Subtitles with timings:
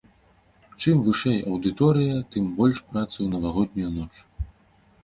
[0.83, 4.13] Чым вышэй аўдыторыя, тым больш працы ў навагоднюю ноч.